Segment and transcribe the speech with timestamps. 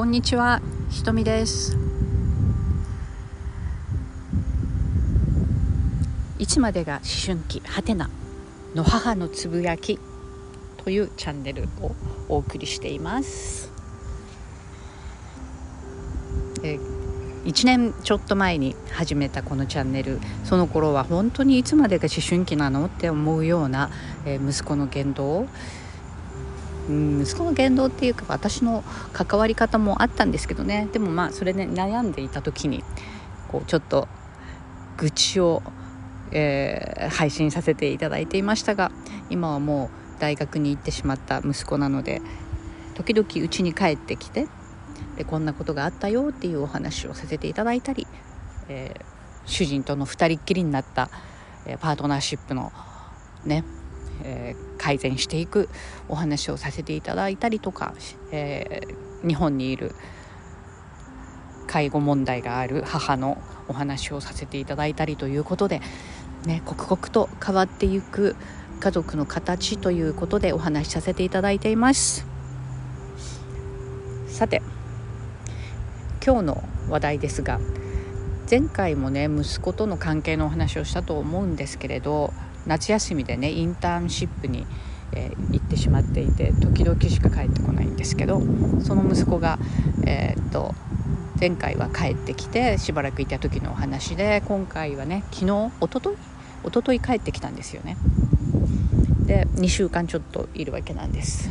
[0.00, 1.76] こんにちは、ひとみです。
[6.38, 8.08] いつまでが思春期はてな
[8.74, 10.00] の母のつぶやき
[10.78, 11.94] というチャンネルを
[12.30, 13.70] お送りしています。
[16.62, 16.78] え
[17.44, 23.90] 1年ちょっと前に始めたこのチャンネルその頃は本当にいつまでが思春期なのって思うような、
[24.24, 25.46] えー息子の言動
[27.22, 30.88] 息子の言動っていうか私の関わり方もあったんですけどね。
[30.92, 32.84] でもまあそれね悩んでいた時に
[33.48, 34.08] こうちょっと
[34.96, 35.62] 愚痴を、
[36.32, 38.92] えー配信させていただいていましたが
[39.30, 42.22] 今はもう大学に行ってしまった息子なので
[42.94, 44.46] 時々家に帰ってきて
[45.16, 48.06] でこんなことがあったよっていうお話をさせていただいたり、
[48.68, 49.10] えー
[49.46, 51.10] 主人との二人っきりになった、
[51.66, 52.72] えーパートナーシップの
[53.44, 53.64] ね、
[54.24, 55.68] えー改善していく
[56.08, 57.94] お話をさせていただいたりとか、
[58.32, 59.94] えー日本にいる
[61.66, 65.80] 介護問題がある母のお話をさせていただいたりということで、
[66.46, 68.34] ね、刻々と変わっていく
[68.80, 72.26] 家族の形ということでお話しさせていただいています。
[74.26, 74.62] さて
[76.24, 77.60] 今日の話題ですが
[78.50, 82.32] 前回もね息子との関係のお話をしたと思うんですけれど
[82.66, 84.66] 夏休みでねインターンシップに、
[85.12, 88.40] えー行ってしまっていて時々しか帰ってこないんですけど
[88.82, 89.58] その息子が、
[90.06, 90.74] えーっと
[91.40, 96.18] 前回は帰ってきてしばらくいた時のお話で今回はね昨日一昨日
[96.66, 97.96] 一昨日帰ってきたんですよね。
[99.26, 101.48] で2週間ちょっといるわけなんです。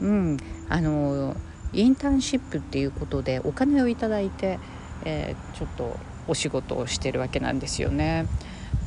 [0.00, 0.36] うん、
[0.68, 1.36] あの
[1.72, 4.60] インターンシップっていうことでお金をいただいて、
[5.04, 5.96] えーちょっと
[6.28, 8.26] お仕事をしてるわけなんですよね。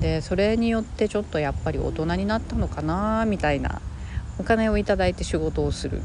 [0.01, 3.81] でそれによってちょっとやっぱり大人になったのかなみたいな
[4.37, 6.01] お金をいただいて仕事をする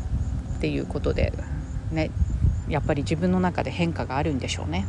[0.56, 1.32] っていうことで
[1.92, 2.10] ね
[2.68, 4.86] やっぱり自分の中で変化があるんでしょうね。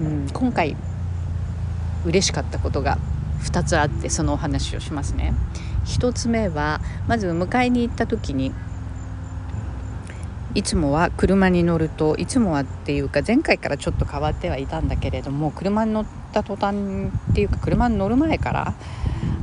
[0.00, 0.76] うん、今回
[2.04, 2.98] 嬉しかったことが
[3.42, 5.34] 2つあってそのお話をしますね。
[5.86, 8.52] 1つ目はまず迎えに行った時に
[10.56, 16.74] いつもは車に乗るといつもはっていうか前回からちょっと変わってはいたんだけれども車に乗った途端
[17.30, 18.74] っていうか車に乗る前から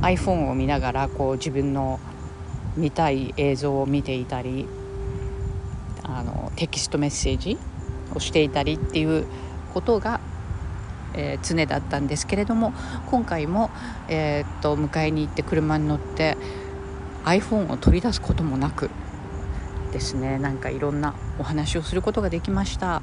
[0.00, 2.00] iPhone を見ながらこう自分の
[2.76, 4.66] 見たい映像を見ていたり
[6.02, 7.58] あのテキストメッセージ
[8.12, 9.24] をしていたりっていう
[9.72, 10.20] ことが、
[11.14, 12.72] えー常だったんですけれども
[13.06, 13.70] 今回も、
[14.08, 16.36] えーっと迎えに行って車に乗って
[17.24, 18.90] iPhone を取り出すこともなく
[19.94, 20.38] ですね。
[20.38, 23.00] なんかいろんなお話をすることができました。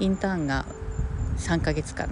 [0.00, 0.66] インターンが
[1.38, 2.08] 3ヶ月間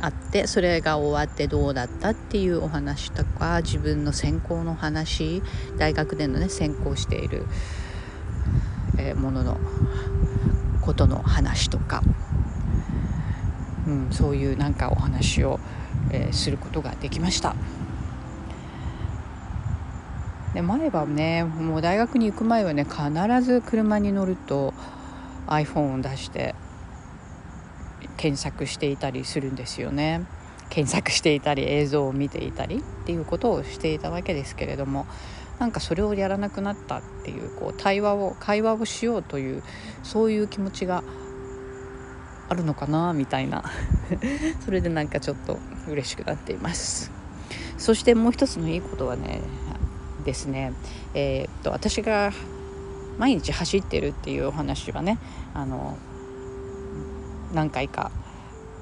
[0.00, 5.40] あってそれが終わってどうだったっていうお話とか自分の専攻の話
[5.78, 7.46] 大学でのね専攻している、
[8.98, 9.58] えものの
[10.80, 12.02] ことの話とか、
[13.86, 15.60] うん、そういうなんかお話を、
[16.10, 17.54] えーすることができました。
[20.54, 24.74] で前はねもう大学に行く前はね必ず車に乗ると
[25.46, 26.54] iPhone を出して
[28.16, 30.26] 検索していたりするんですよね。
[30.68, 35.06] 検索していたり映像を見ていたりっていうことをしていたわけですけれども
[35.58, 39.62] なんかそれをやらなくなったっていうこう対話を会話をしようという
[40.02, 41.04] そういう気持ちが
[42.48, 43.64] あるのかなみたいな。
[44.64, 45.58] それでなんかちょっと
[45.88, 47.10] 嬉しくなっています。
[47.78, 49.40] そしてもう一つのいいことはね
[50.22, 50.72] ですね、
[51.14, 52.32] えーっと私が
[53.18, 55.18] 毎日走ってるっていうお話はね
[55.54, 55.96] あの
[57.52, 58.10] 何回か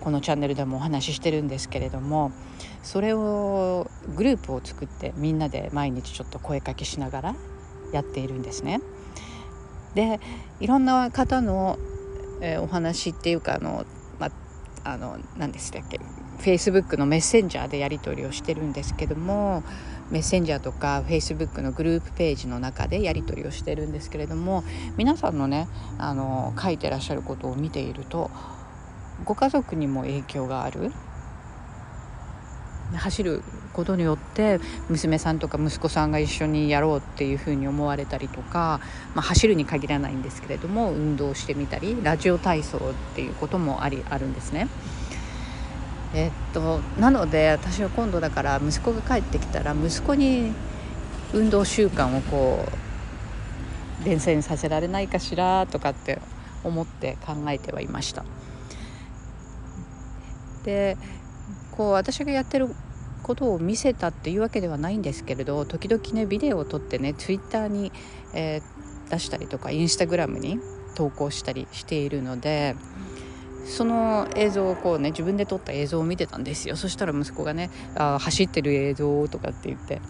[0.00, 2.32] このチャンネルでもお話ししてるんですけれども
[2.82, 7.34] それをグループを作ってみんなで毎日ちょっと声かけしながら
[7.92, 8.80] やっているんですね。
[9.94, 10.20] で
[10.60, 11.76] いろんな方の、
[12.40, 13.84] えお話っていうかあの、
[14.20, 14.30] ま
[14.84, 15.98] あの何でしたっけ？
[16.40, 19.62] Facebook のメッセンジャーでやり取りをしてるんですけども
[20.10, 24.64] メッセンジャーとか Facebook のグループページの中でやり取りをしてるんですけれども
[24.96, 28.30] 皆さんのねあの書いてらっしゃることを見ていると
[29.24, 30.90] ご家族にも影響がある
[32.92, 34.58] 走ることによって
[34.88, 38.80] 娘さんとか息子さんが一緒にやろうっていうふうに思われたりとか、
[39.14, 42.80] まあ、走るに限らないんですけれども運動してみたりラジオ体操っ
[43.14, 44.68] ていうこともありあるんですね。
[46.14, 50.52] えっとなので私は今度だから息子が帰ってきたら息子に
[51.32, 52.64] 運動習慣をこ
[54.00, 56.20] う伝染させられないかしらとかって
[56.64, 58.24] 思って考えてはいました。
[60.64, 60.96] で
[61.70, 62.68] こう私がやってる
[63.22, 67.92] ことを見せたっていうわけではないんですけれど時々ねビデオを撮ってねツイッターに、
[68.34, 70.58] えー、出したりとかインスタグラムに
[70.94, 72.76] 投稿したりしているので
[73.64, 80.00] その映像をこうね自分で撮った映像を見てたんですよそしたら息子がね「あ走ってる映像」とかって言って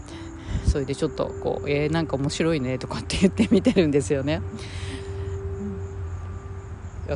[0.66, 4.42] それでちょっとこう「えー、なんか面白いね」とかって言って見てるんですよね。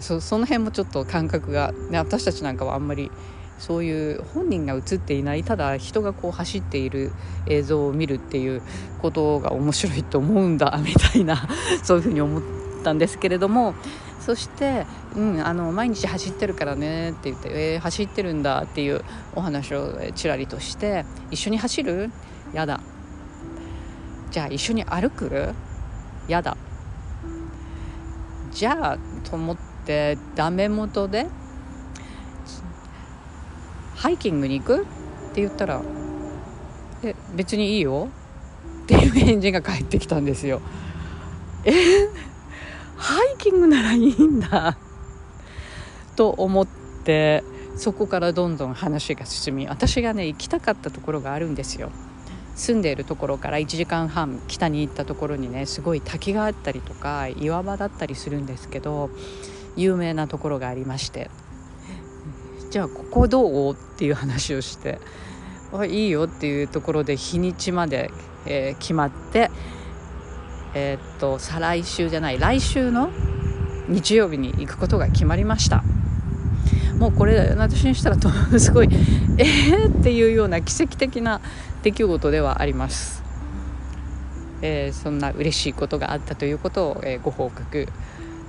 [0.00, 3.12] そその辺もちょっと感覚が、ね、私たちなんかはあんまり
[3.58, 7.12] そういう本人が映っていないただ人がこう走っている
[7.46, 8.62] 映像を見るっていう
[9.00, 11.48] ことが面白いと思うんだみたいな
[11.82, 12.42] そういうふうに思っ
[12.82, 13.74] たんですけれども
[14.20, 22.10] そして「うん、あの毎日走ってるからね」って言って「えー、走ってるんだ」っていうお話をちらりとして「一緒に走る？
[22.52, 22.80] やだ」
[24.30, 25.54] じゃあ一緒に歩く？
[26.26, 26.56] やだ。
[28.50, 31.26] じゃあと思ってダメ元で
[33.96, 34.82] ハイキングに行く？
[34.82, 34.84] っ
[35.34, 35.82] て言ったら
[37.02, 38.08] 「え別にいいよ」
[38.84, 40.60] っていう返事が返ってきたんですよ。
[41.64, 41.72] え？
[43.04, 44.78] ハイキングならいいんだ。
[46.16, 46.66] と思っ
[47.04, 47.44] て
[47.76, 51.90] そこからどんどん話が進み私がね行きたかったところがあるんですよ。
[52.54, 59.10] 住んでいるところから1時間半北に行ったところにねすごい滝があったりとか岩場だったりするんですけど
[59.76, 61.30] 有名なところがありまして。
[62.70, 63.72] じゃあここどう？
[63.74, 64.98] っていう話をして
[65.72, 68.10] あいいよっていうところで日にちまで、
[68.46, 69.50] えー、決まって
[70.74, 73.10] えー、っと再来週じゃない来週の
[73.88, 75.82] 日曜日に行くことが決まりました。
[76.98, 78.28] もうこれ私にしたらと
[78.58, 78.88] すごい
[79.36, 81.40] えー、っていうような奇跡的な
[81.82, 83.22] 出来事ではあります、
[84.62, 87.88] えー、そんな嬉しいことがあったということを、えー、ご報告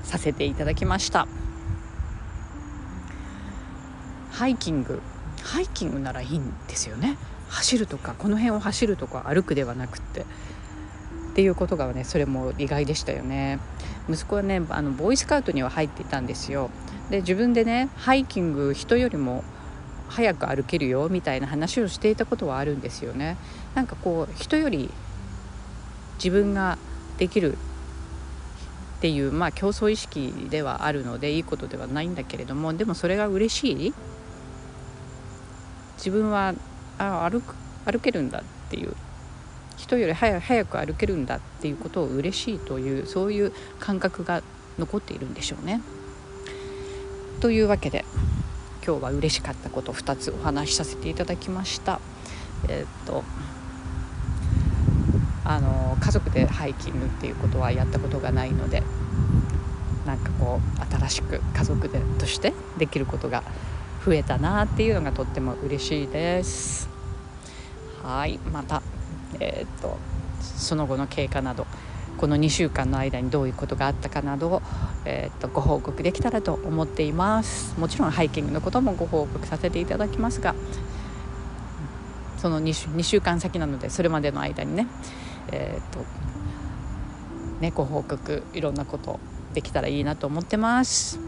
[0.03, 1.27] させていただきました。
[4.31, 5.01] ハイキング。
[5.43, 7.17] ハイキングならいいんですよね。
[7.49, 10.25] 走るとかこの辺を走るとか歩くではなくって。
[11.35, 13.59] っていうことがねそれも意外でしたよね。
[14.07, 16.69] 息子はねあのボーイスカウトには入っていたんですよ。
[17.09, 19.43] で自分でねハイキング人よりも
[20.07, 23.35] 早く歩けるよみたいな話をしていたことはあるんですよね。
[23.73, 24.89] なんかこう人より
[26.19, 26.77] 自分が
[27.17, 33.93] できるっていうまあ競争意識ではあるのでいいことではないんだけれどもでもそれが嬉しい。
[35.97, 36.53] 自分は
[36.97, 38.95] あ歩く歩けるんだっていう
[39.77, 44.41] 人より早く歩けるんだっていうことを嬉しいというそういう感覚が
[44.79, 45.81] 残っているんでしょうね。
[47.41, 48.05] というわけで
[48.85, 51.99] 今日は嬉しかったこと2つお話しさせていただきました。
[52.67, 53.23] えー、っと
[55.43, 58.81] あの家族でハイキングっていうことはやったことがないので
[60.05, 63.43] なんかこう新しく家族でとしてできることが
[64.03, 66.89] 増えたなっていうのがとっても嬉しいです
[68.03, 68.81] はいまた
[69.39, 69.97] えー、っと
[70.39, 71.65] その後の経過など
[72.17, 74.61] この2週間の間にどういうことがあったかなどを、
[75.03, 77.77] えー、っとご報告できたらと思っています。
[77.79, 80.55] もちろんハイキングのこともご報告させていただきますが
[82.37, 84.87] その 2, 週2週間先なのでそれまでの間にね
[85.51, 85.99] えー、っと
[87.59, 89.19] ねご報告いろんなこと
[89.53, 91.19] できたらいいなと思ってます。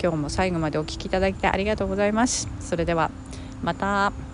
[0.00, 2.48] 今日も最後までお聴きいただいてありがとうございます。
[2.60, 3.10] それでは
[3.62, 4.25] また。